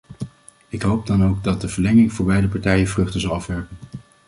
Ik 0.67 0.81
hoop 0.81 1.07
dan 1.07 1.23
ook 1.25 1.43
dat 1.43 1.61
de 1.61 1.67
verlenging 1.69 2.13
voor 2.13 2.25
beide 2.25 2.47
partijen 2.47 2.87
vruchten 2.87 3.19
zal 3.21 3.33
afwerpen. 3.33 3.77